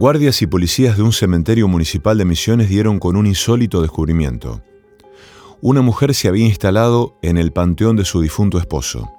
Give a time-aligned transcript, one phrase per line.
[0.00, 4.62] Guardias y policías de un cementerio municipal de Misiones dieron con un insólito descubrimiento.
[5.60, 9.12] Una mujer se había instalado en el panteón de su difunto esposo.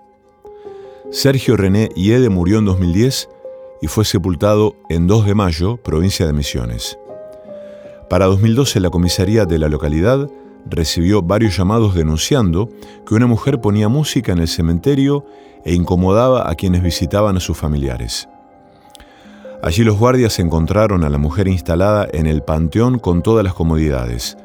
[1.11, 3.29] Sergio René Yede murió en 2010
[3.83, 6.97] y fue sepultado en 2 de mayo, provincia de Misiones.
[8.09, 10.31] Para 2012 la comisaría de la localidad
[10.67, 12.69] recibió varios llamados denunciando
[13.05, 15.27] que una mujer ponía música en el cementerio
[15.63, 18.27] e incomodaba a quienes visitaban a sus familiares.
[19.63, 24.35] Allí los guardias encontraron a la mujer instalada en el panteón con todas las comodidades.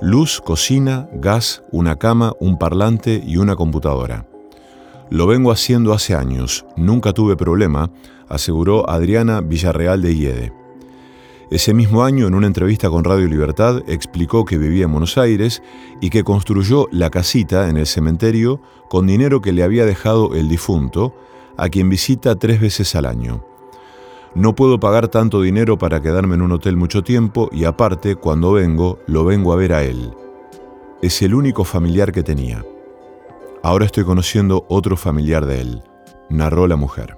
[0.00, 4.26] Luz, cocina, gas, una cama, un parlante y una computadora.
[5.10, 7.90] Lo vengo haciendo hace años, nunca tuve problema,
[8.28, 10.52] aseguró Adriana Villarreal de Iede.
[11.50, 15.64] Ese mismo año, en una entrevista con Radio Libertad, explicó que vivía en Buenos Aires
[16.00, 20.48] y que construyó la casita en el cementerio con dinero que le había dejado el
[20.48, 21.12] difunto,
[21.56, 23.49] a quien visita tres veces al año.
[24.34, 28.52] No puedo pagar tanto dinero para quedarme en un hotel mucho tiempo y aparte, cuando
[28.52, 30.14] vengo, lo vengo a ver a él.
[31.02, 32.64] Es el único familiar que tenía.
[33.62, 35.82] Ahora estoy conociendo otro familiar de él,
[36.28, 37.16] narró la mujer.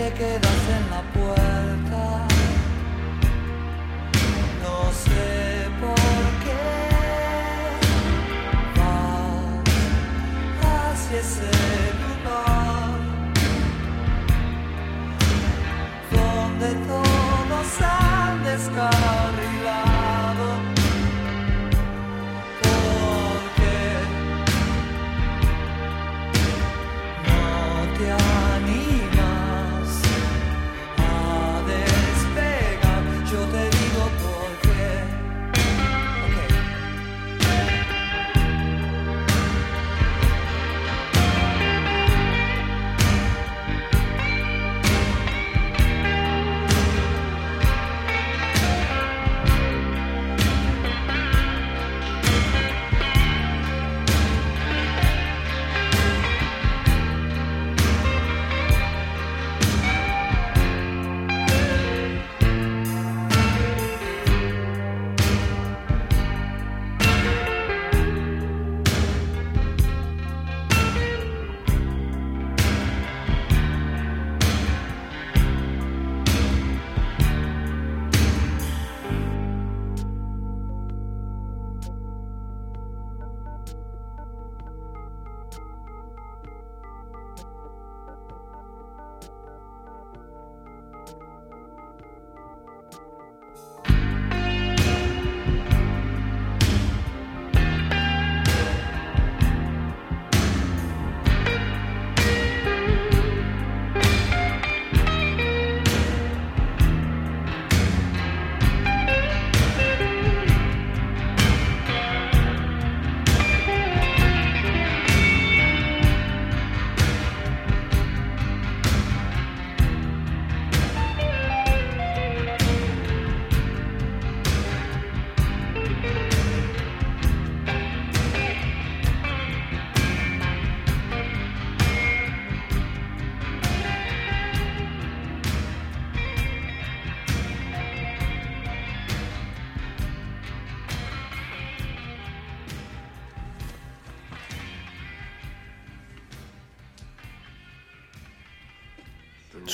[0.00, 1.69] te quedas en la puerta.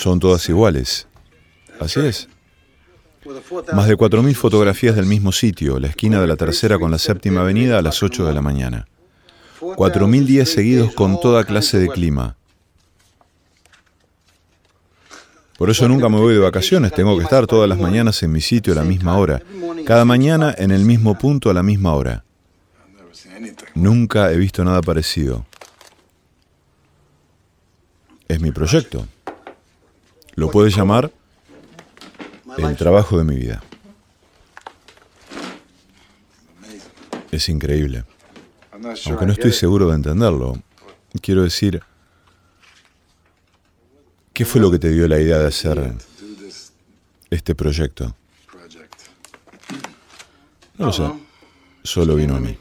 [0.07, 1.05] Son todas iguales.
[1.81, 2.29] Así es.
[3.73, 7.41] Más de 4.000 fotografías del mismo sitio, la esquina de la tercera con la séptima
[7.41, 8.87] avenida a las 8 de la mañana.
[9.59, 12.37] 4.000 días seguidos con toda clase de clima.
[15.57, 18.39] Por eso nunca me voy de vacaciones, tengo que estar todas las mañanas en mi
[18.39, 19.41] sitio a la misma hora,
[19.85, 22.23] cada mañana en el mismo punto a la misma hora.
[23.75, 25.45] Nunca he visto nada parecido.
[28.29, 29.05] Es mi proyecto.
[30.37, 31.11] Lo puedes llamar
[32.59, 33.63] el trabajo de mi vida.
[37.31, 38.05] Es increíble.
[38.71, 40.61] Aunque no estoy seguro de entenderlo.
[41.23, 41.81] Quiero decir,
[44.31, 45.95] ¿qué fue lo que te dio la idea de hacer
[47.31, 48.15] este proyecto?
[50.77, 51.11] No lo sé.
[51.81, 52.55] Solo vino a mí.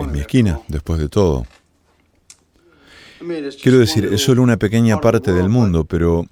[0.00, 1.46] Es mi esquina, después de todo.
[3.62, 6.26] Quiero decir, es solo una pequeña parte del mundo, pero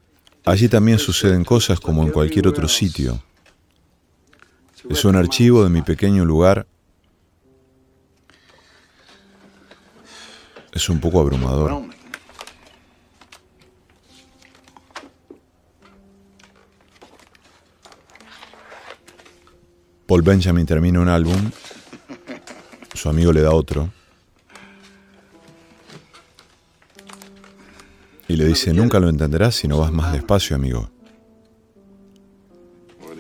[0.44, 3.22] allí también suceden cosas como en cualquier otro sitio.
[4.88, 6.66] Es un archivo de mi pequeño lugar.
[10.72, 11.94] Es un poco abrumador.
[20.06, 21.50] Paul Benjamin termina un álbum,
[22.92, 23.90] su amigo le da otro.
[28.28, 30.90] Y le dice, nunca lo entenderás si no vas más despacio, amigo.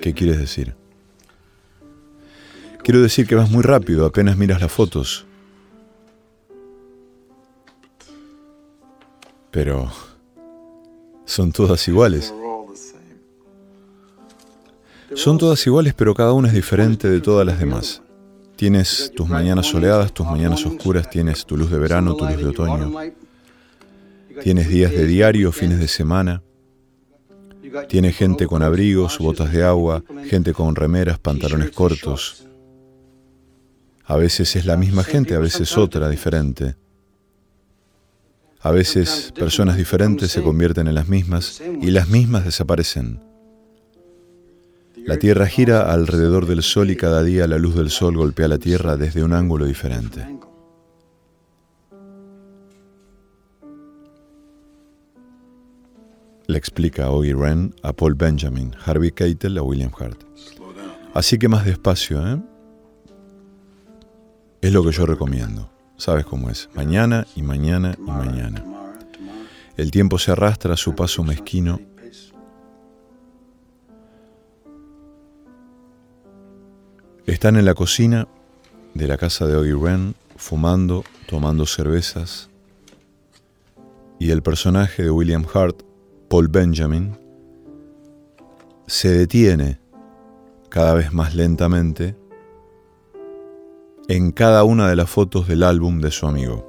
[0.00, 0.74] ¿Qué quieres decir?
[2.82, 5.26] Quiero decir que vas muy rápido apenas miras las fotos.
[9.50, 9.90] Pero
[11.24, 12.34] son todas iguales.
[15.14, 18.02] Son todas iguales, pero cada una es diferente de todas las demás.
[18.56, 22.46] Tienes tus mañanas soleadas, tus mañanas oscuras, tienes tu luz de verano, tu luz de
[22.46, 22.92] otoño.
[24.42, 26.42] Tienes días de diario, fines de semana.
[27.88, 32.46] Tienes gente con abrigos, botas de agua, gente con remeras, pantalones cortos.
[34.04, 36.76] A veces es la misma gente, a veces otra, diferente.
[38.60, 43.20] A veces personas diferentes se convierten en las mismas y las mismas desaparecen.
[45.04, 48.58] La Tierra gira alrededor del Sol y cada día la luz del Sol golpea la
[48.58, 50.26] Tierra desde un ángulo diferente.
[56.46, 60.24] Le explica Oggy Wren a Paul Benjamin, Harvey Keitel a William Hart.
[61.14, 62.42] Así que más despacio, ¿eh?
[64.60, 65.70] Es lo que yo recomiendo.
[65.96, 66.68] ¿Sabes cómo es?
[66.74, 68.64] Mañana y mañana y mañana.
[69.76, 71.80] El tiempo se arrastra a su paso mezquino.
[77.26, 78.28] Están en la cocina
[78.92, 82.50] de la casa de Oggy Wren, fumando, tomando cervezas,
[84.18, 85.82] y el personaje de William Hart
[86.34, 87.16] Paul Benjamin,
[88.88, 89.78] se detiene
[90.68, 92.16] cada vez más lentamente
[94.08, 96.66] en cada una de las fotos del álbum de su amigo.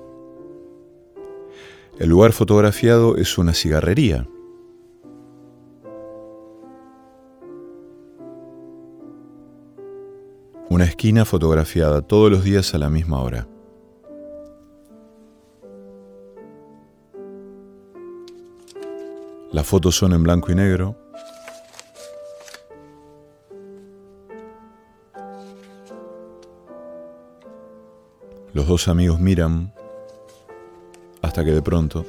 [1.97, 4.27] El lugar fotografiado es una cigarrería.
[10.69, 13.47] Una esquina fotografiada todos los días a la misma hora.
[19.55, 20.97] Las fotos son en blanco y negro.
[28.51, 29.73] Los dos amigos miran
[31.21, 32.05] hasta que de pronto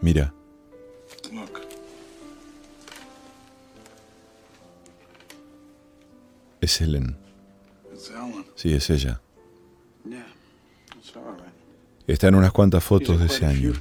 [0.00, 0.32] Mira.
[6.62, 7.21] Es Helen.
[8.62, 9.20] Sí, es ella.
[12.06, 13.72] Está en unas cuantas fotos de ese año.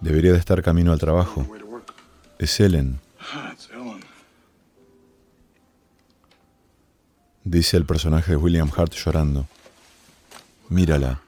[0.00, 1.44] Debería de estar camino al trabajo.
[2.38, 3.00] Es Ellen.
[7.42, 9.48] Dice el personaje de William Hart llorando.
[10.68, 11.20] Mírala.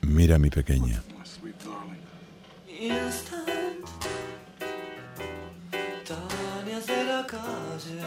[0.00, 1.02] Mira mi pequeña.
[7.22, 8.00] calle.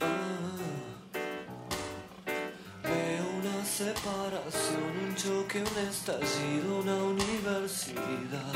[0.00, 0.58] Ah.
[2.82, 8.54] Veo una separación, un choque, un estallido, una universidad.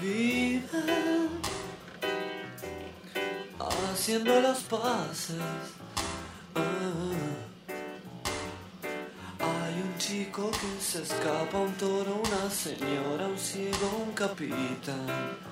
[0.00, 0.62] Vive
[3.92, 5.36] haciendo las paces.
[6.54, 6.60] Ah.
[9.40, 15.51] Hay un chico que se escapa, un toro, una señora, un ciego, un capitán.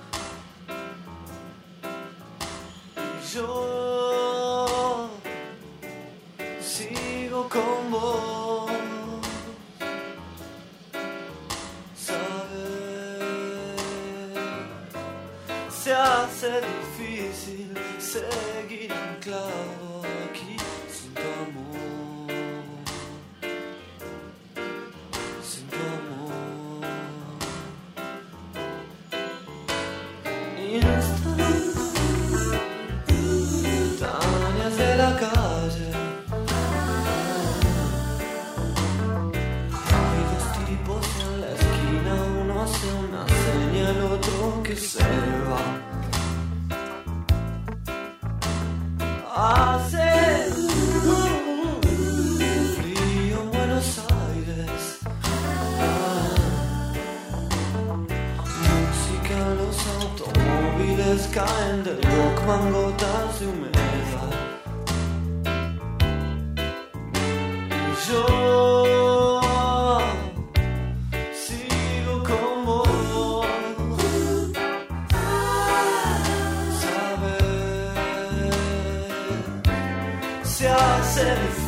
[81.23, 81.60] necessary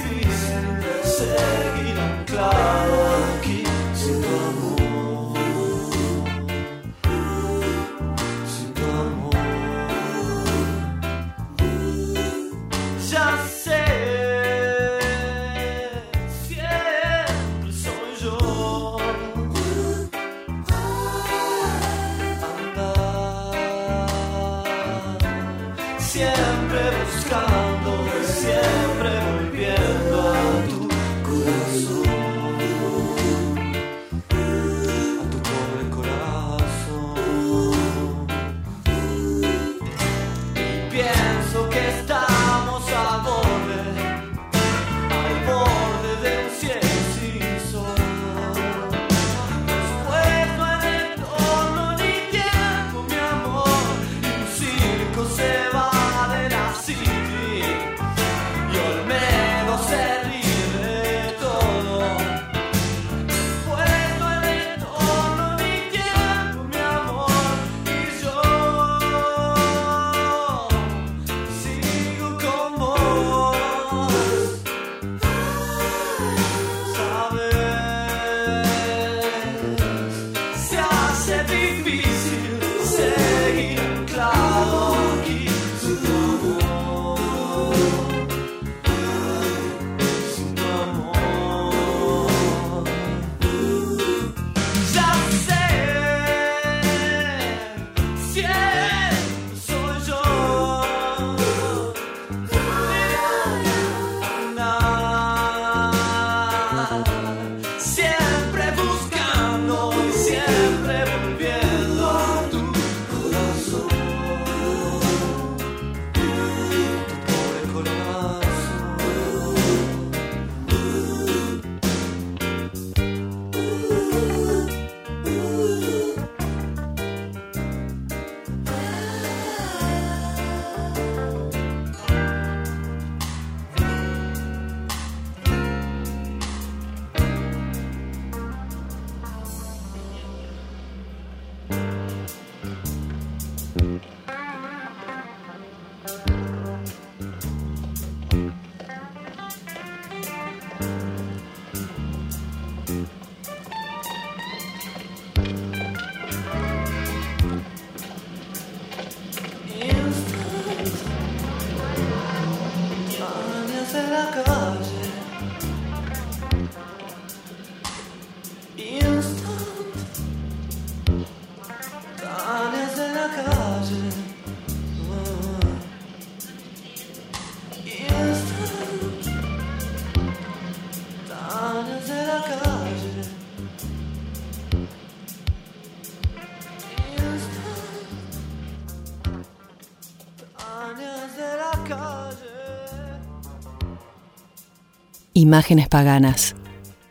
[195.43, 196.55] Imágenes paganas,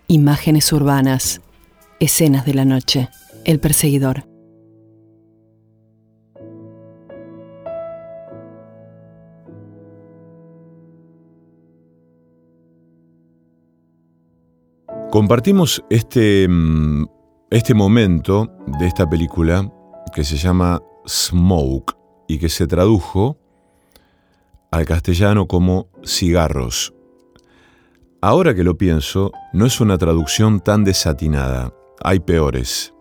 [0.08, 1.42] imágenes urbanas,
[2.00, 3.10] escenas de la noche,
[3.44, 4.24] el perseguidor.
[15.10, 17.04] Compartimos este, mm,
[17.50, 19.70] este momento de esta película
[20.14, 21.94] que se llama Smoke
[22.26, 23.36] y que se tradujo
[24.70, 26.94] al castellano como cigarros.
[28.24, 31.74] Ahora que lo pienso, no es una traducción tan desatinada,
[32.04, 32.94] hay peores.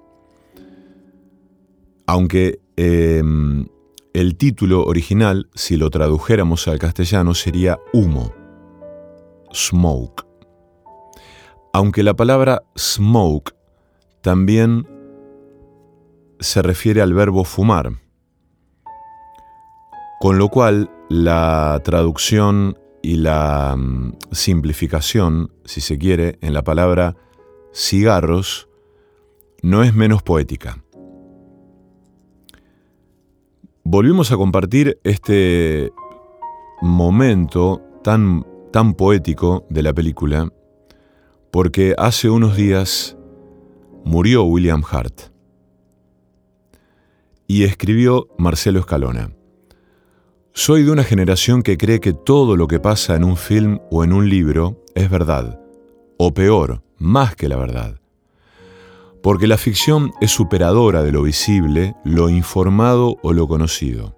[2.08, 3.68] Aunque em,
[4.16, 8.34] el título original, si lo tradujéramos al castellano, sería humo,
[9.54, 10.26] smoke.
[11.72, 13.54] Aunque la palabra smoke
[14.22, 14.88] también
[16.40, 17.92] se refiere al verbo fumar,
[20.20, 27.16] con lo cual la traducción y la mm, simplificación, si se quiere, en la palabra
[27.74, 28.68] cigarros
[29.62, 30.84] no es menos poética.
[33.84, 35.92] Volvimos a compartir este
[36.82, 40.52] momento tan, tan poético de la película
[41.52, 43.18] porque hace unos días
[44.06, 45.32] murió William Hart
[47.48, 49.32] y escribió Marcelo Escalona.
[50.54, 54.04] Soy de una generación que cree que todo lo que pasa en un film o
[54.04, 55.62] en un libro es verdad,
[56.18, 58.02] o peor, más que la verdad.
[59.24, 64.18] Porque la ficción es superadora de lo visible, lo informado o lo conocido.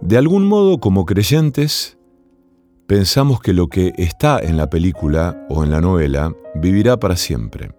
[0.00, 1.96] De algún modo, como creyentes,
[2.88, 7.70] pensamos que lo que está en la película o en la novela vivirá para siempre.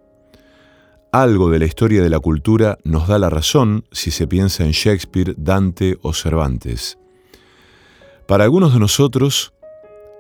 [1.12, 4.71] Algo de la historia de la cultura nos da la razón si se piensa en
[4.71, 6.97] Shakespeare, Dante o Cervantes.
[8.29, 9.55] Para algunos de nosotros,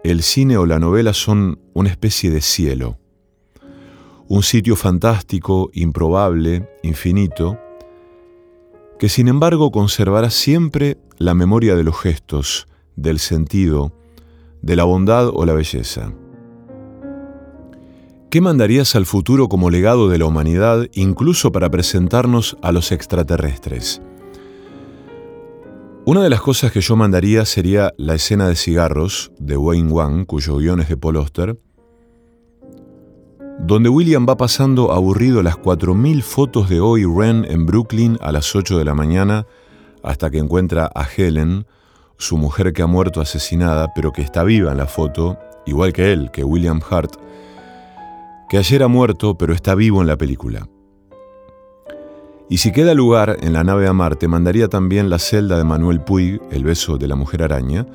[0.03, 2.97] el cine o la novela son una especie de cielo,
[4.27, 7.59] un sitio fantástico, improbable, infinito,
[8.97, 13.93] que sin embargo conservará siempre la memoria de los gestos, del sentido,
[14.63, 16.11] de la bondad o la belleza.
[18.31, 24.01] ¿Qué mandarías al futuro como legado de la humanidad incluso para presentarnos a los extraterrestres?
[26.09, 30.25] Una de las cosas que yo mandaría sería la escena de cigarros de Wayne Wang,
[30.25, 31.59] cuyo guion es de Paul Oster,
[33.59, 38.55] donde William va pasando aburrido las 4.000 fotos de hoy Ren en Brooklyn a las
[38.55, 39.45] 8 de la mañana
[40.01, 41.67] hasta que encuentra a Helen,
[42.17, 46.11] su mujer que ha muerto asesinada pero que está viva en la foto, igual que
[46.11, 47.17] él, que William Hart,
[48.49, 50.67] que ayer ha muerto pero está vivo en la película.
[52.49, 56.01] Y si queda lugar en la nave a Marte, mandaría también la celda de Manuel
[56.01, 57.85] Puig, El beso de la mujer araña,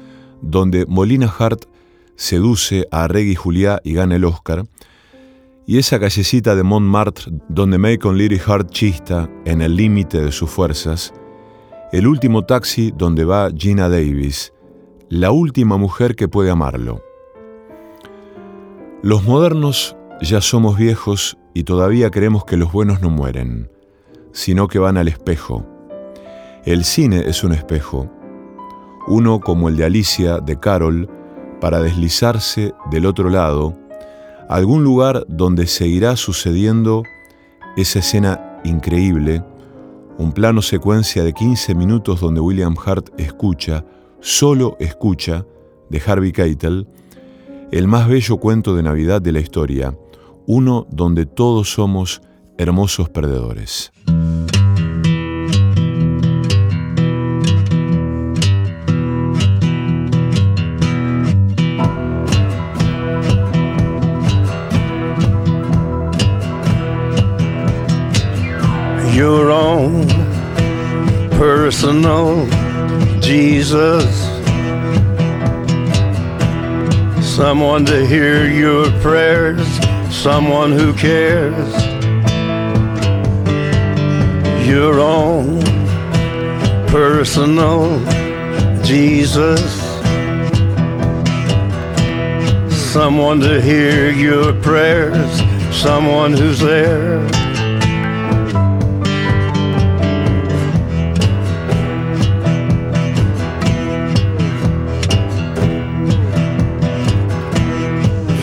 [0.40, 1.64] donde Molina Hart
[2.14, 4.64] seduce a Reggie Juliá y gana el Oscar,
[5.66, 10.50] y esa callecita de Montmartre donde Macon Leary Hart chista en el límite de sus
[10.50, 11.12] fuerzas,
[11.92, 14.52] el último taxi donde va Gina Davis,
[15.08, 17.02] la última mujer que puede amarlo.
[19.02, 23.70] Los modernos ya somos viejos y todavía creemos que los buenos no mueren,
[24.34, 25.64] sino que van al espejo.
[26.66, 28.10] El cine es un espejo,
[29.06, 31.08] uno como el de Alicia, de Carol,
[31.60, 33.74] para deslizarse del otro lado,
[34.48, 37.04] algún lugar donde seguirá sucediendo
[37.76, 39.42] esa escena increíble,
[40.18, 43.84] un plano secuencia de 15 minutos donde William Hart escucha,
[44.20, 45.46] solo escucha,
[45.90, 46.88] de Harvey Keitel,
[47.70, 49.96] el más bello cuento de Navidad de la historia,
[50.46, 52.20] uno donde todos somos
[52.58, 53.92] hermosos perdedores.
[69.14, 70.08] Your own
[71.38, 72.46] personal
[73.20, 74.34] Jesus
[77.34, 79.66] someone to hear your prayers,
[80.08, 81.83] someone who cares.
[84.64, 85.60] Your own
[86.88, 88.00] personal
[88.82, 89.60] Jesus,
[92.92, 97.22] someone to hear your prayers, someone who's there.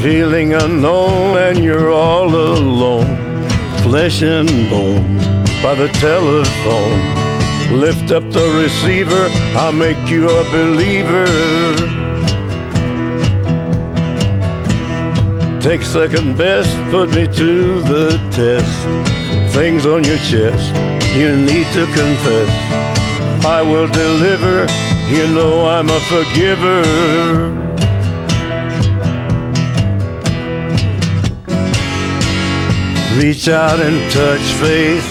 [0.02, 3.18] feeling unknown and you're all alone,
[3.84, 7.00] flesh and bone by the telephone.
[7.80, 11.26] Lift up the receiver, I'll make you a believer.
[15.62, 19.54] Take second best, put me to the test.
[19.54, 20.74] Things on your chest,
[21.16, 22.50] you need to confess.
[23.46, 24.66] I will deliver,
[25.10, 26.82] you know I'm a forgiver.
[33.22, 35.11] Reach out and touch faith.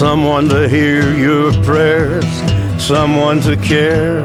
[0.00, 2.24] Someone to hear your prayers,
[2.82, 4.22] someone to care.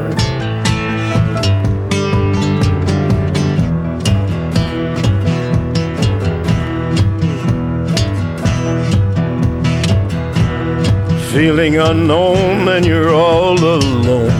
[11.30, 14.30] Feeling unknown and you're all alone,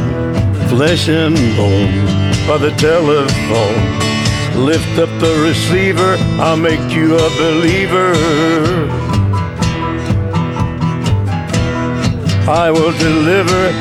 [0.70, 2.06] flesh and bone
[2.48, 4.64] by the telephone.
[4.64, 9.05] Lift up the receiver, I'll make you a believer.
[12.48, 13.72] I will deliver,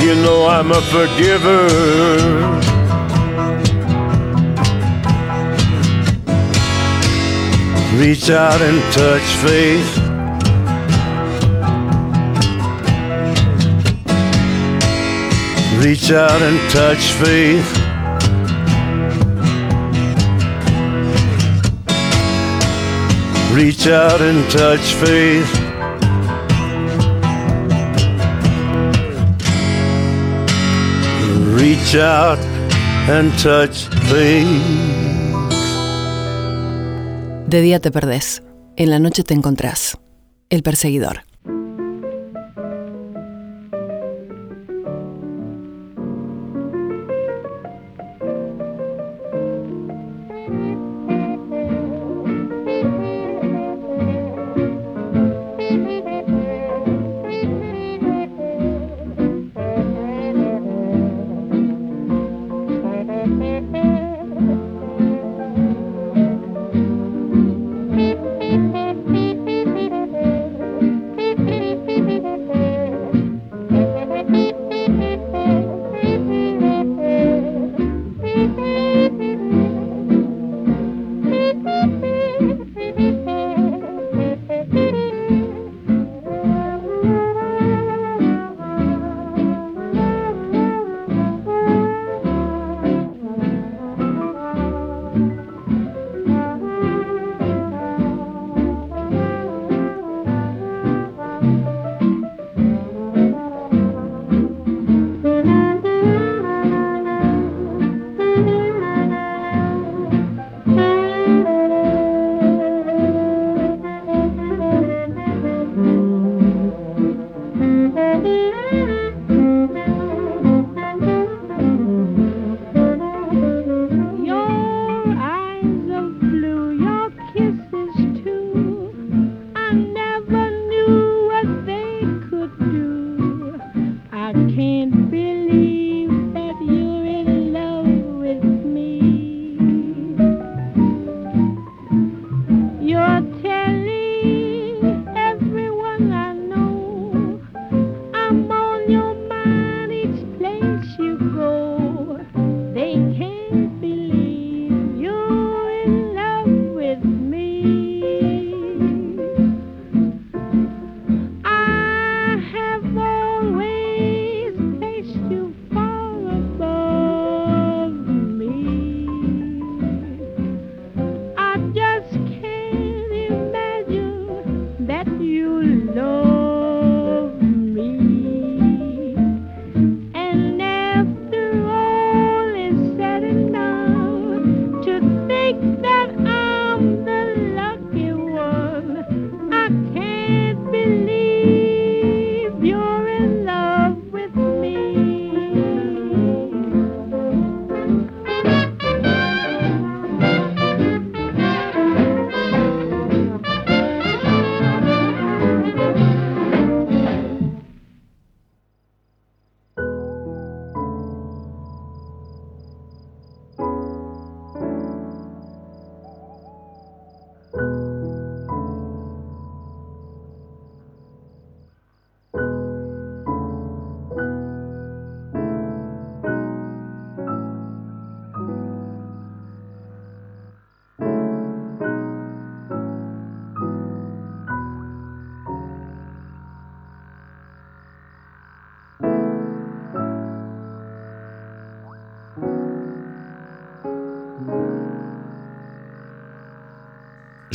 [0.00, 1.66] you know I'm a forgiver.
[7.98, 9.98] Reach out and touch faith.
[15.84, 17.78] Reach out and touch faith.
[23.52, 25.61] Reach out and touch faith.
[37.46, 38.42] De día te perdés,
[38.76, 39.98] en la noche te encontrás.
[40.48, 41.24] El perseguidor.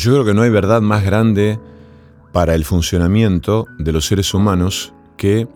[0.08, 1.60] Yo creo que no hay verdad más grande
[2.32, 5.50] para el funcionamiento de los seres humanos que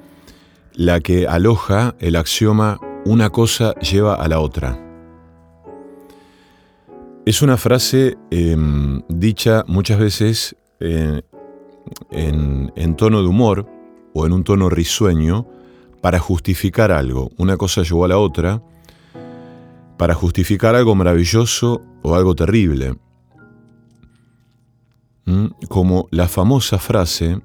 [0.74, 4.78] la que aloja el axioma una cosa lleva a la otra.
[7.26, 11.22] Es una frase em, dicha muchas veces eh,
[12.10, 13.66] en, en tono de humor
[14.14, 15.48] o en un tono risueño
[16.02, 17.30] para justificar algo.
[17.38, 18.62] Una cosa llevó a la otra
[19.98, 22.98] para justificar algo maravilloso o algo terrible.
[25.70, 27.40] Como la famosa frase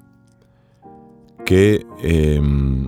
[1.45, 2.87] que em,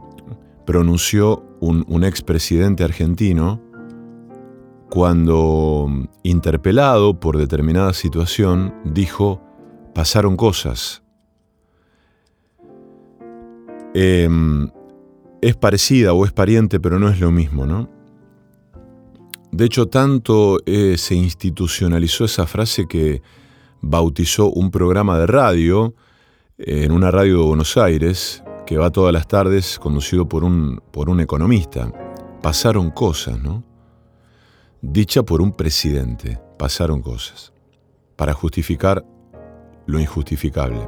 [0.65, 3.61] pronunció un, un expresidente argentino
[4.89, 5.87] cuando,
[6.23, 9.41] interpelado por determinada situación, dijo,
[9.93, 11.03] pasaron cosas.
[13.93, 14.69] Em,
[15.41, 17.89] es parecida o es pariente, pero no es lo mismo, ¿no?
[19.51, 23.21] De hecho, tanto eh, se institucionalizó esa frase que
[23.81, 25.93] bautizó un programa de radio
[26.57, 30.81] eh, en una radio de Buenos Aires, que va todas las tardes, conducido por un,
[30.91, 31.91] por un economista.
[32.41, 33.63] Pasaron cosas, ¿no?
[34.81, 37.51] Dicha por un presidente, pasaron cosas,
[38.15, 39.05] para justificar
[39.85, 40.87] lo injustificable.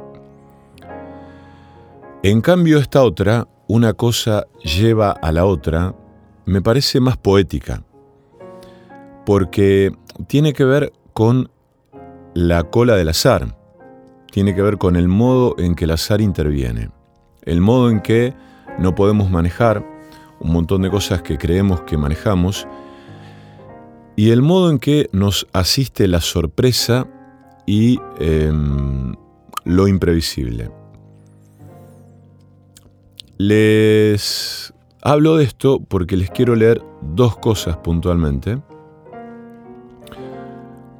[2.23, 5.95] En cambio, esta otra, una cosa lleva a la otra,
[6.45, 7.84] me parece más poética,
[9.25, 9.91] porque
[10.27, 11.49] tiene que ver con
[12.34, 13.56] la cola del azar,
[14.32, 16.89] tiene que ver con el modo en que el azar interviene,
[17.44, 18.34] el modo en que
[18.80, 19.86] no podemos manejar
[20.39, 22.67] un montón de cosas que creemos que manejamos
[24.15, 27.08] y el modo en que nos asiste la sorpresa
[27.65, 29.15] y em,
[29.63, 30.72] lo imprevisible.
[33.38, 38.62] Les hablo de esto porque les quiero leer dos cosas puntualmente.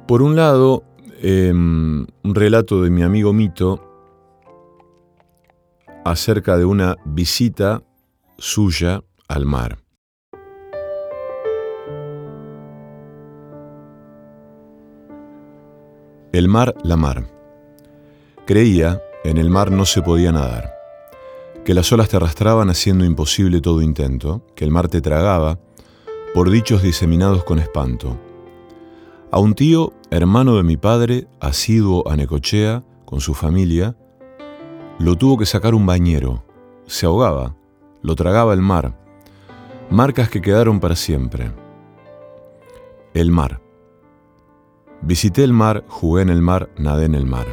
[0.06, 0.82] Por un lado,
[1.22, 3.80] em, un relato de mi amigo Mito
[6.04, 7.82] acerca de una visita
[8.36, 9.78] suya al mar.
[16.32, 17.26] El mar, la mar.
[18.46, 20.82] Creía, en el mar no se podía nadar
[21.64, 25.60] que las olas te arrastraban haciendo imposible todo intento, que el mar te tragaba,
[26.34, 28.18] por dichos diseminados con espanto.
[29.32, 33.96] A un tío, hermano de mi padre, asiduo a Necochea, con su familia,
[34.98, 36.44] lo tuvo que sacar un bañero.
[36.86, 37.56] Se ahogaba,
[38.02, 38.96] lo tragaba el mar.
[39.90, 41.50] Marcas que quedaron para siempre.
[43.14, 43.60] El mar.
[45.00, 47.46] Visité el mar, jugué en el mar, nadé en el mar.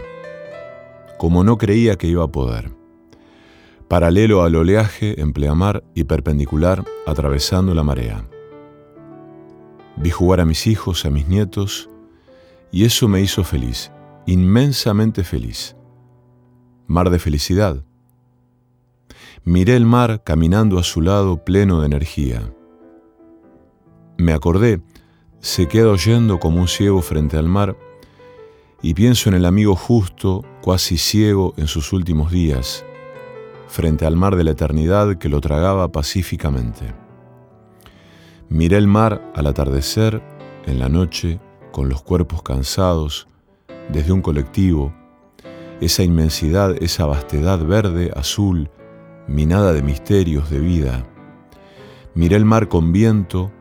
[1.18, 2.78] Como no creía que iba a poder
[3.89, 8.24] paralelo al oleaje en pleamar y perpendicular atravesando la marea.
[10.02, 11.90] Vi jugar a mis hijos, a mis nietos,
[12.72, 13.92] y eso me hizo feliz,
[14.26, 15.76] inmensamente feliz.
[16.88, 17.84] Mar de felicidad.
[19.44, 22.54] Miré el mar caminando a su lado pleno de energía.
[24.18, 24.82] Me acordé,
[25.42, 27.76] se queda oyendo como un ciego frente al mar,
[28.82, 32.86] y pienso en el amigo justo, cuasi ciego en sus últimos días,
[33.68, 37.09] frente al mar de la eternidad que lo tragaba pacíficamente.
[38.52, 40.24] Miré el mar al atardecer,
[40.66, 41.40] en la noche,
[41.72, 43.28] con los cuerpos cansados,
[43.90, 44.92] desde un colectivo,
[45.82, 48.72] esa inmensidad, esa vastedad verde, azul,
[49.28, 51.06] minada de misterios de vida.
[52.16, 53.52] Miré el mar con viento,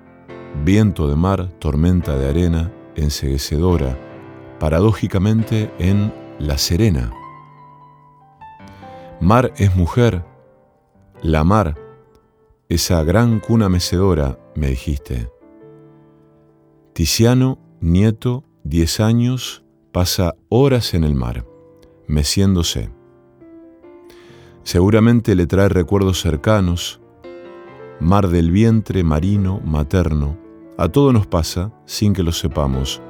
[0.65, 3.99] viento de mar, tormenta de arena, enseguecedora,
[4.59, 7.13] paradójicamente en La Serena.
[9.21, 10.25] Mar es mujer,
[11.21, 11.77] la mar,
[12.71, 15.31] esa gran cuna mecedora, me dijiste.
[16.93, 21.47] Tiziano, nieto, diez años, pasa horas en el mar,
[22.07, 22.91] meciéndose.
[24.65, 27.01] Seguramente le trae recuerdos cercanos,
[28.01, 30.37] mar del vientre marino, materno,
[30.77, 33.01] a todo nos pasa sin que lo sepamos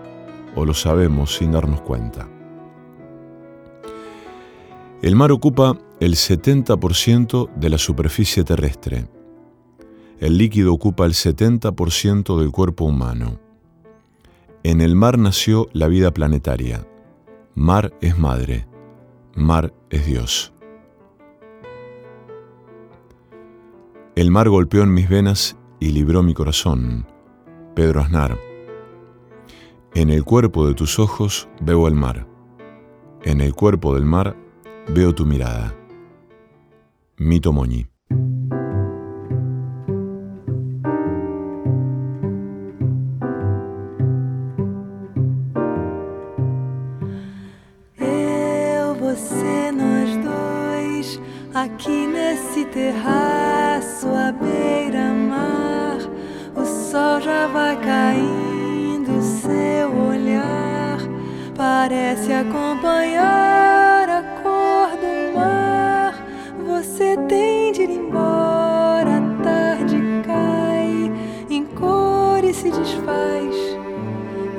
[0.54, 2.28] o lo sabemos sin darnos cuenta.
[5.02, 9.06] El mar ocupa el 70% de la superficie terrestre.
[10.20, 13.38] El líquido ocupa el 70% del cuerpo humano.
[14.64, 16.84] En el mar nació la vida planetaria.
[17.54, 18.66] Mar es madre.
[19.36, 20.52] Mar es Dios.
[24.16, 27.06] El mar golpeó en mis venas y libró mi corazón.
[27.76, 28.36] Pedro Aznar.
[29.94, 32.26] En el cuerpo de tus ojos veo el mar.
[33.22, 34.36] En el cuerpo del mar
[34.92, 35.76] veo tu mirada.
[37.16, 37.86] Mito Moñi.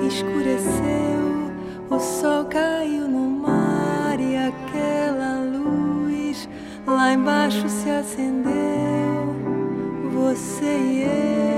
[0.10, 1.52] escureceu,
[1.90, 6.50] o sol caiu no mar e aquela luz
[6.86, 8.50] lá embaixo se acendeu.
[10.12, 11.49] Você e eu.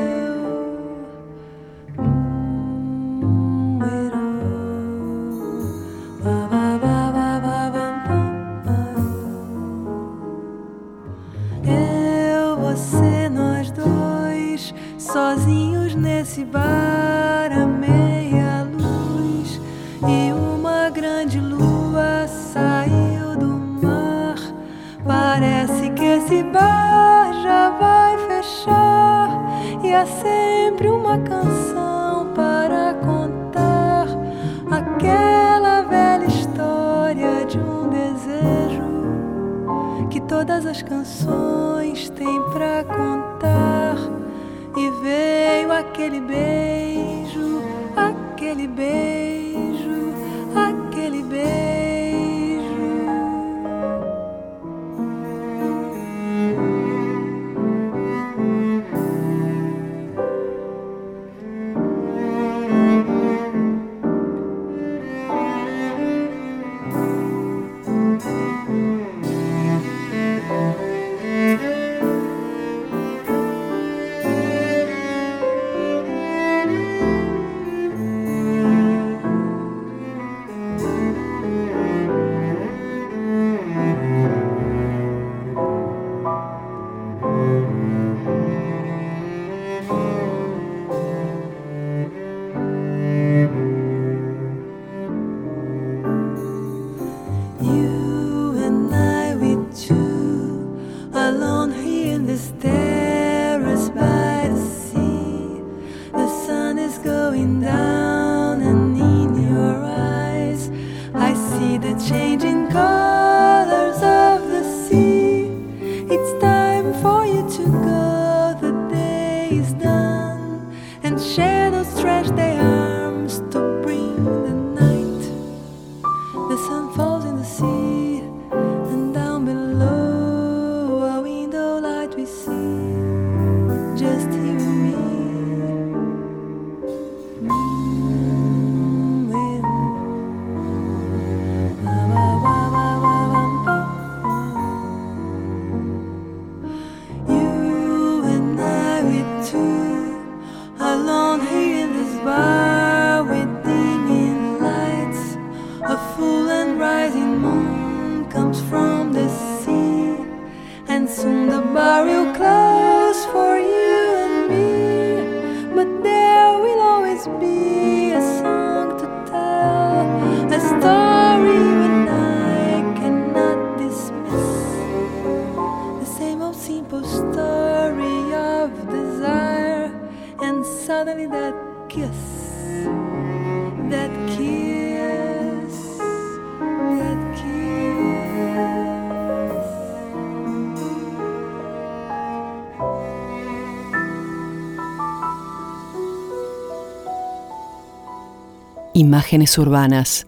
[199.12, 200.26] Imágenes urbanas.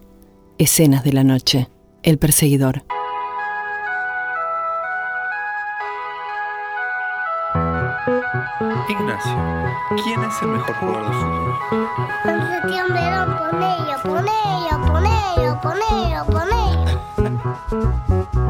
[0.58, 1.70] Escenas de la noche.
[2.02, 2.84] El perseguidor.
[8.86, 9.32] Ignacio,
[10.04, 11.54] ¿quién es el mejor jugador de fútbol?
[12.24, 18.43] Ponelo, ponelo, ponelo, ponelo, ponelo.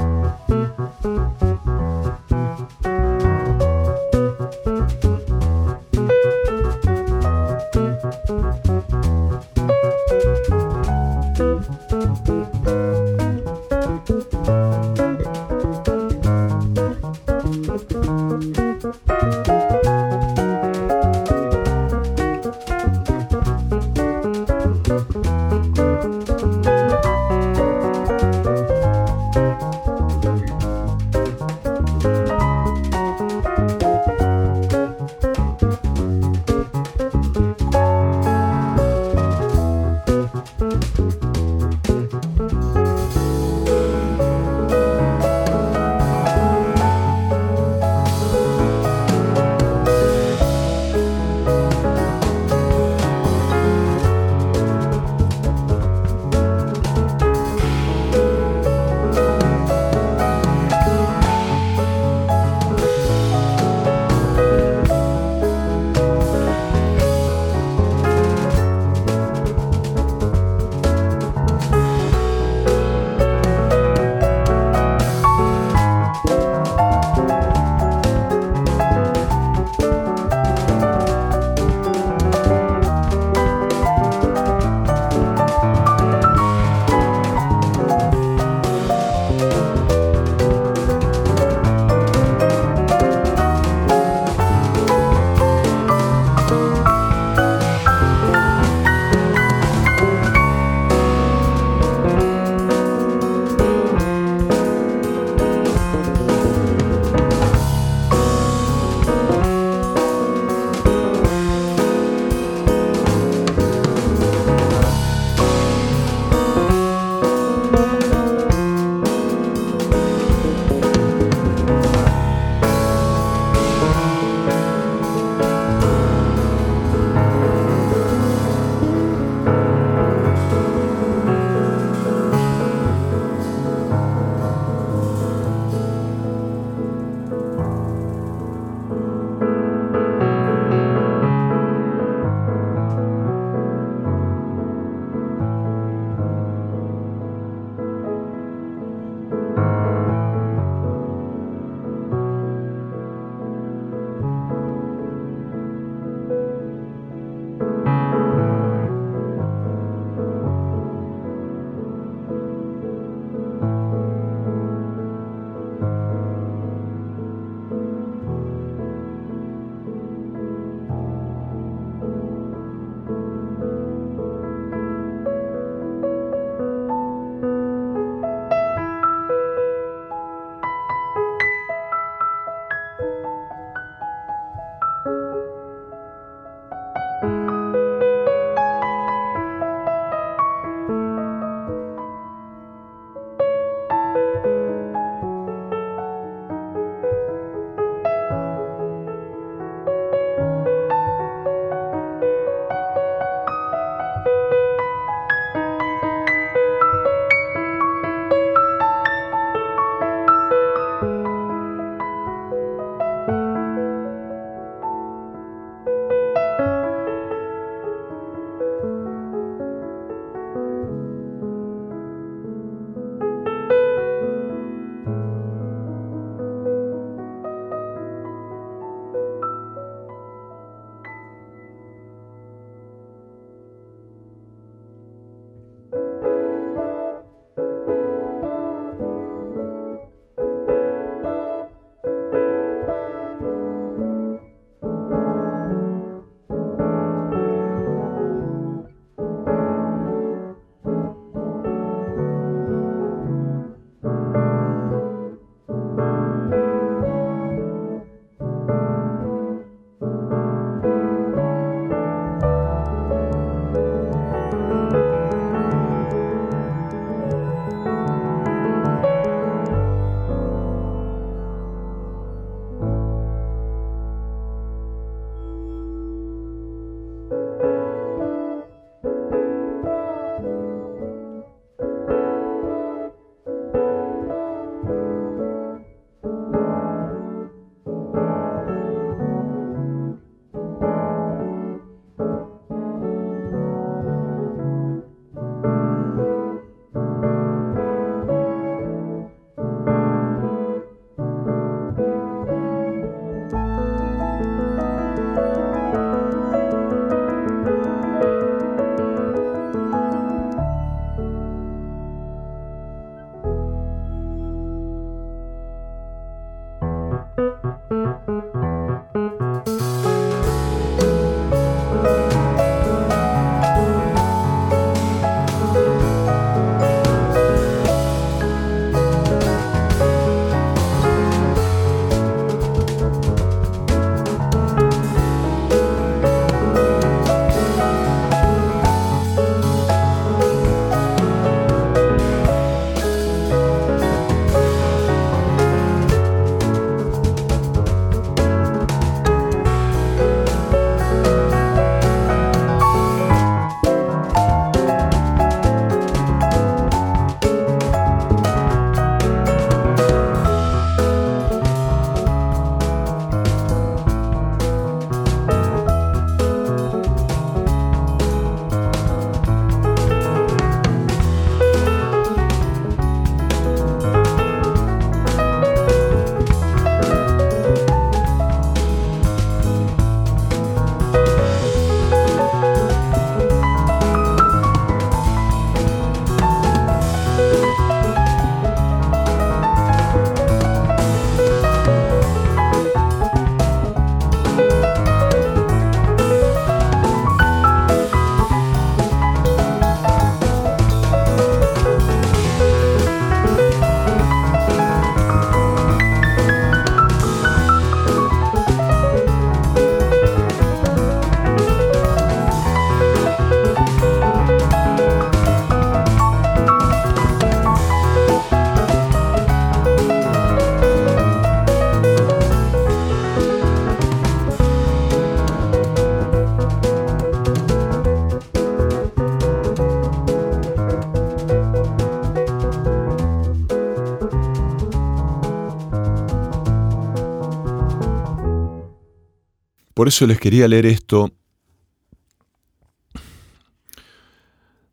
[439.94, 441.30] Por eso les quería leer esto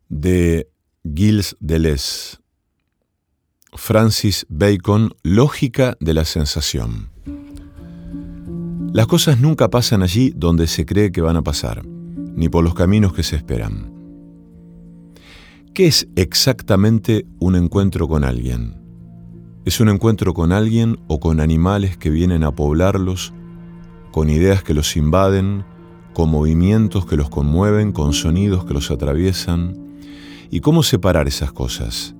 [0.08, 0.68] de
[1.02, 2.38] Gilles Deleuze,
[3.74, 7.10] Francis Bacon, Lógica de la sensación.
[8.92, 12.74] Las cosas nunca pasan allí donde se cree que van a pasar, ni por los
[12.74, 13.90] caminos que se esperan.
[15.74, 18.76] ¿Qué es exactamente un encuentro con alguien?
[19.64, 23.32] ¿Es un encuentro con alguien o con animales que vienen a poblarlos,
[24.12, 25.64] con ideas que los invaden,
[26.14, 29.76] con movimientos que los conmueven, con sonidos que los atraviesan?
[30.50, 32.14] ¿Y cómo separar esas cosas?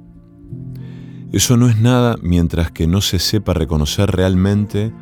[1.33, 4.93] Eso no es nada mientras que no se sepa reconocer realmente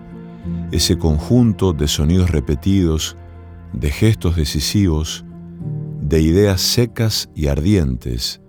[0.73, 3.17] ese conjunto de sonidos repetidos,
[3.73, 5.25] de gestos decisivos,
[6.01, 8.41] de ideas secas y ardientes,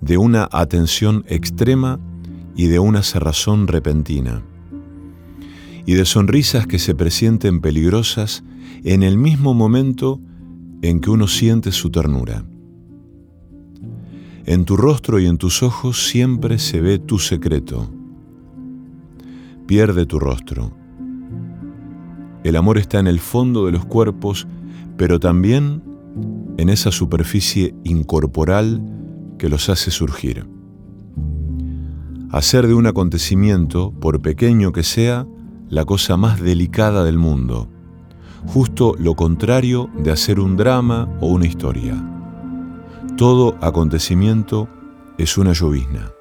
[0.00, 2.00] de una atención extrema
[2.54, 4.42] y de una cerrazón repentina,
[5.86, 8.42] y de sonrisas que se presienten peligrosas
[8.82, 10.20] en el mismo momento
[10.82, 12.44] en que uno siente su ternura.
[14.44, 17.90] En tu rostro y en tus ojos siempre se ve tu secreto.
[19.66, 20.72] Pierde tu rostro.
[22.44, 24.46] El amor está en el fondo de los cuerpos,
[24.96, 25.82] pero también
[26.58, 28.82] en esa superficie incorporal
[29.38, 30.46] que los hace surgir.
[32.30, 35.26] Hacer de un acontecimiento, por pequeño que sea,
[35.68, 37.68] la cosa más delicada del mundo,
[38.46, 41.94] justo lo contrario de hacer un drama o una historia.
[43.16, 44.68] Todo acontecimiento
[45.18, 46.15] es una llovizna.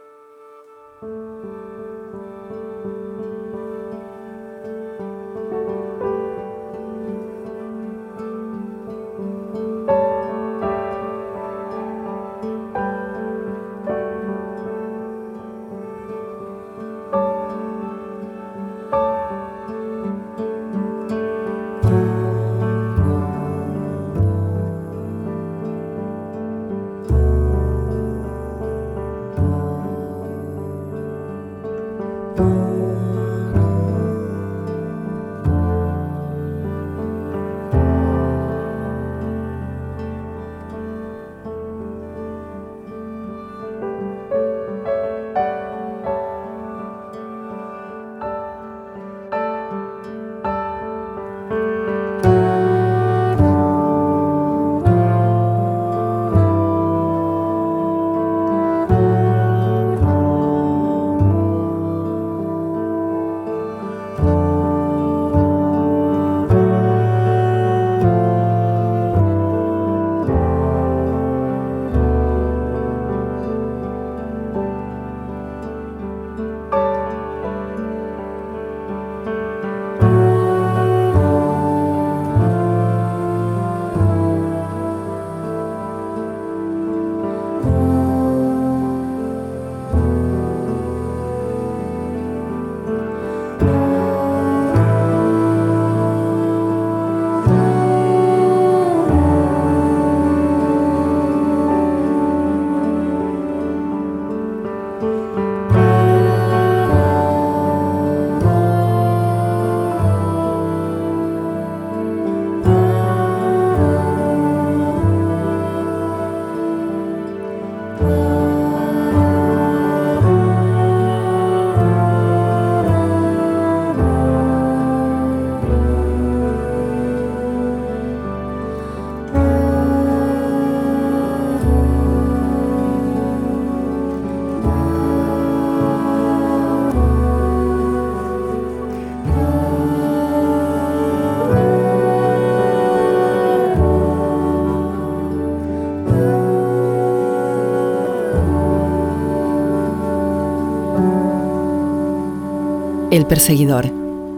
[153.30, 153.92] Perseguidor.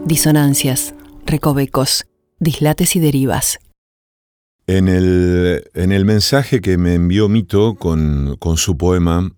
[0.06, 0.94] Disonancias,
[1.26, 2.06] recovecos,
[2.38, 3.58] dislates y derivas.
[4.66, 9.30] En el, en el mensaje que me envió Mito con, con su poema,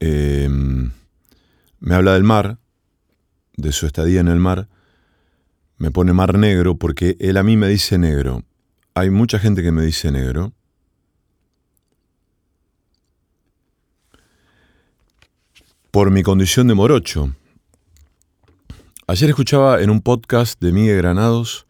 [0.00, 2.58] eh, me habla del mar,
[3.56, 4.68] de su estadía en el mar,
[5.78, 8.42] me pone mar negro porque él a mí me dice negro.
[8.94, 10.52] Hay mucha gente que me dice negro.
[15.92, 17.36] Por mi condición de morocho.
[19.10, 21.66] Ayer escuchaba en un podcast de Miguel Granados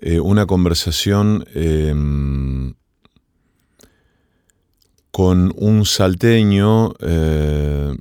[0.00, 1.94] eh, una conversación eh,
[5.12, 7.94] con un salteño eh,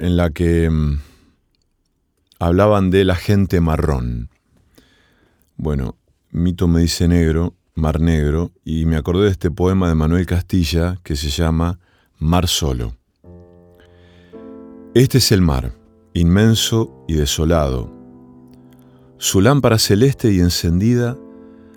[0.00, 0.98] en la que mm,
[2.40, 4.28] hablaban de la gente marrón.
[5.56, 5.94] Bueno,
[6.32, 10.98] Mito me dice negro, Mar Negro, y me acordé de este poema de Manuel Castilla
[11.04, 11.78] que se llama
[12.18, 12.96] Mar Solo.
[14.94, 15.75] Este es el mar,
[16.16, 17.92] inmenso y desolado.
[19.18, 21.18] Su lámpara celeste y encendida,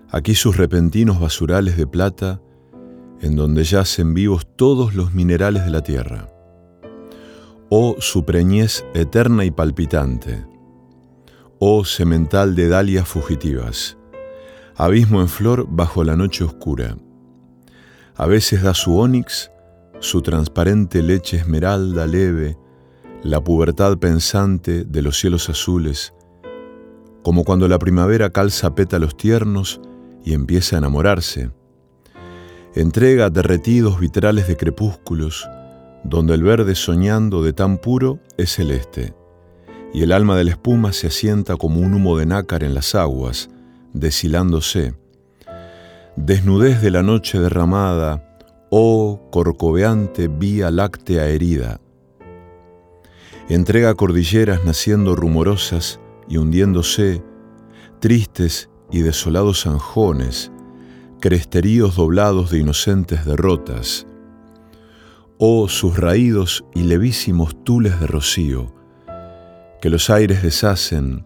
[0.10, 2.42] aquí sus repentinos basurales de plata,
[3.22, 6.30] en donde yacen vivos todos los minerales de la tierra.
[7.70, 10.46] Oh su preñez eterna y palpitante,
[11.60, 13.98] oh semental de dalias fugitivas,
[14.76, 16.98] abismo en flor bajo la noche oscura.
[18.16, 19.52] A veces da su ónix,
[20.00, 22.58] su transparente leche esmeralda leve,
[23.24, 26.14] la pubertad pensante de los cielos azules,
[27.22, 29.82] como cuando la primavera calza pétalos tiernos
[30.24, 31.52] y empieza a enamorarse.
[32.76, 35.50] Entrega derretidos vitrales de crepúsculos,
[36.04, 39.14] donde el verde soñando de tan puro es celeste,
[39.94, 42.96] y el alma de la espuma se asienta como un humo de nácar en las
[42.96, 43.50] aguas,
[43.92, 44.94] deshilándose.
[46.16, 48.38] Desnudez de la noche derramada,
[48.70, 51.82] oh corcoveante vía láctea herida.
[53.50, 57.24] Entrega cordilleras naciendo rumorosas y hundiéndose,
[58.00, 60.52] tristes y desolados anjones,
[61.20, 64.06] cresteríos doblados de inocentes derrotas.
[65.40, 68.72] Oh sus raídos y levísimos tules de rocío,
[69.82, 71.24] que los aires deshacen,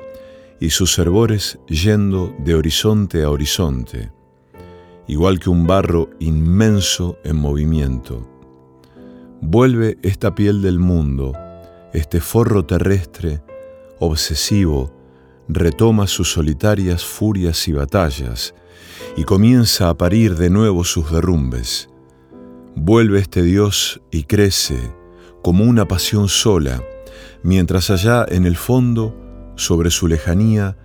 [0.61, 4.13] y sus hervores yendo de horizonte a horizonte,
[5.07, 8.25] igual que un barro inmenso en movimiento.
[9.41, 11.33] Vuelve esta piel del mundo,
[11.93, 13.41] este forro terrestre,
[13.99, 14.93] obsesivo,
[15.47, 18.55] retoma sus solitarias furias y batallas,
[19.15, 21.89] y comienza a parir de nuevo sus derrumbes.
[22.75, 24.79] Vuelve este Dios y crece
[25.43, 26.81] como una pasión sola,
[27.43, 29.15] mientras allá en el fondo
[29.55, 30.77] sobre su lejanía,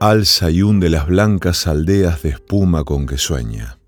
[0.00, 3.78] alza y hunde las blancas aldeas de espuma con que sueña.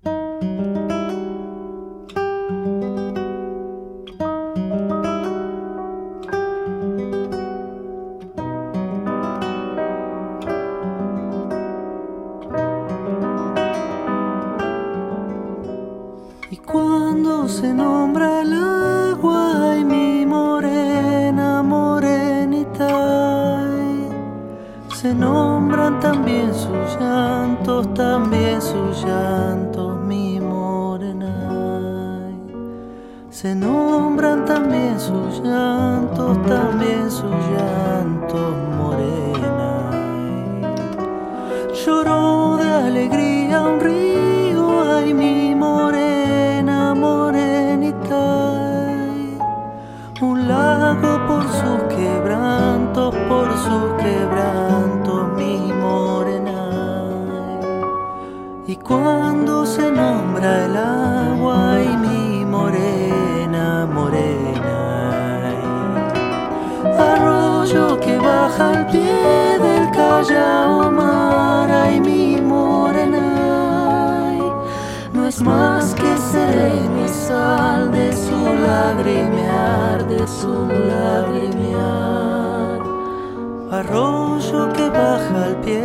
[83.87, 85.79] Arroyo que baja al pie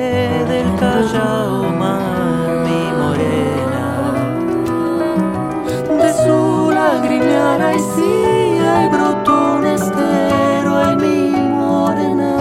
[0.48, 3.86] del Callao mar, mi morena.
[6.01, 12.32] De su lagrimear, ay sí, ay brotó un estero, ay mi morena.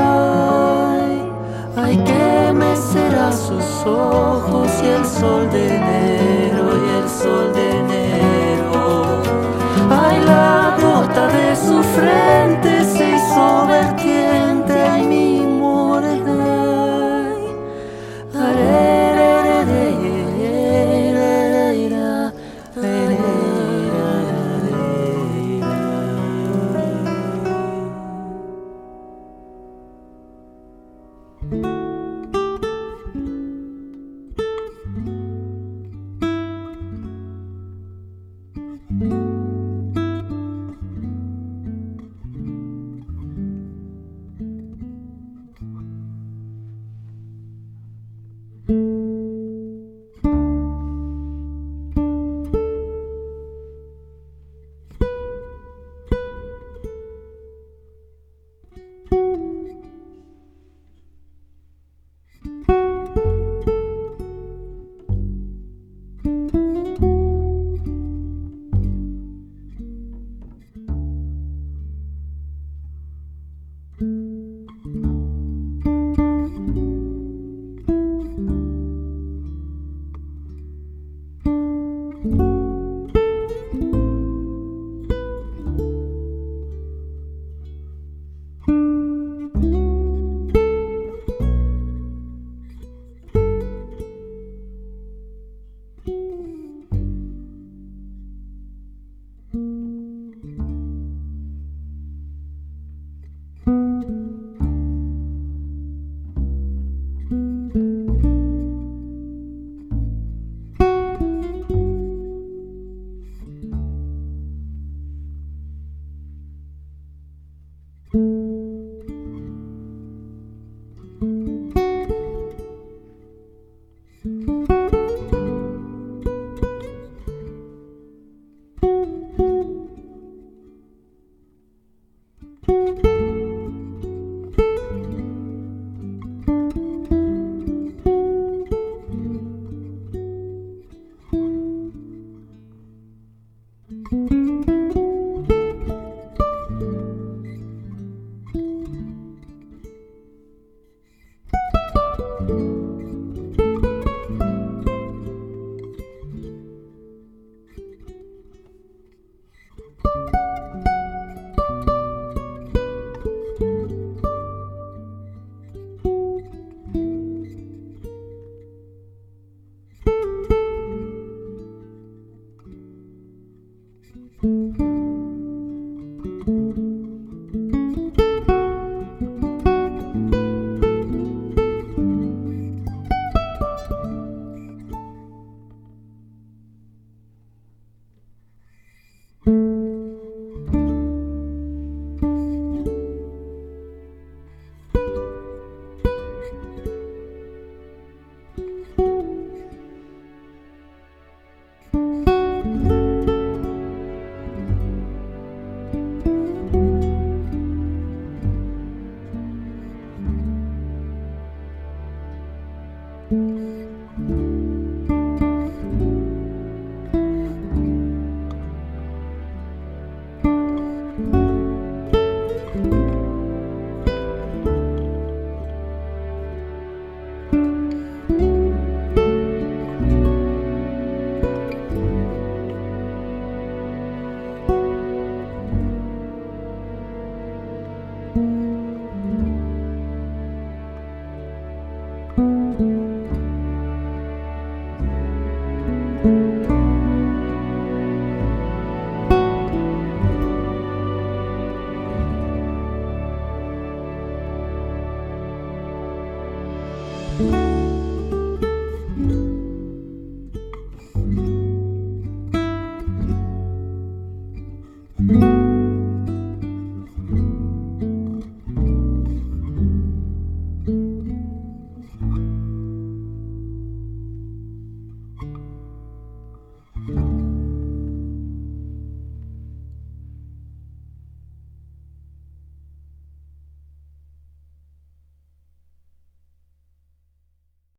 [1.76, 7.70] Ay, que me será sus ojos y el sol de enero, y el sol de
[7.80, 9.22] enero.
[9.90, 12.29] Ay, la gota de su frente